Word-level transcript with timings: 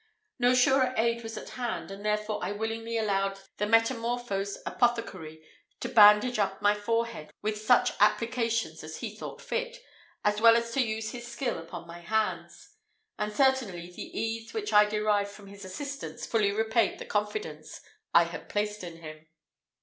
No 0.39 0.55
surer 0.55 0.95
aid 0.97 1.21
was 1.21 1.37
at 1.37 1.49
hand, 1.49 1.91
and 1.91 2.03
therefore 2.03 2.39
I 2.43 2.53
willingly 2.53 2.97
allowed 2.97 3.39
the 3.57 3.67
metamorphosed 3.67 4.57
apothecary 4.65 5.45
to 5.79 5.89
bandage 5.89 6.39
up 6.39 6.59
my 6.59 6.73
forehead 6.73 7.29
with 7.43 7.61
such 7.61 7.93
applications 7.99 8.83
as 8.83 8.97
he 9.01 9.15
thought 9.15 9.43
fit, 9.43 9.77
as 10.25 10.41
well 10.41 10.55
as 10.57 10.71
to 10.71 10.81
use 10.81 11.11
his 11.11 11.27
skill 11.27 11.59
upon 11.59 11.85
my 11.85 11.99
hands; 11.99 12.69
and 13.19 13.31
certainly 13.31 13.91
the 13.91 14.19
ease 14.19 14.55
which 14.55 14.73
I 14.73 14.85
derived 14.85 15.29
from 15.29 15.45
his 15.45 15.63
assistance 15.65 16.25
fully 16.25 16.51
repaid 16.51 16.97
the 16.97 17.05
confidence 17.05 17.79
I 18.11 18.23
had 18.23 18.49
placed 18.49 18.83
in 18.83 19.03
him. 19.03 19.27